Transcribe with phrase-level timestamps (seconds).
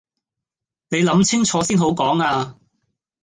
[0.89, 2.57] 你諗清楚先好講呀